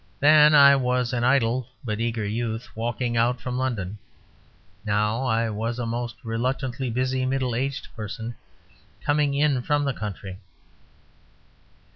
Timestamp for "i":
0.55-0.75, 5.27-5.51